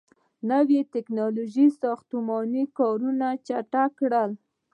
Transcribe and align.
•نوي 0.49 0.79
ټیکنالوژۍ 0.93 1.67
ساختماني 1.81 2.63
کارونه 2.77 3.27
چټک 3.47 3.89
کړل. 3.99 4.31